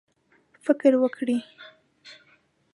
فکر 0.65 0.91
وکړئ 1.01 1.37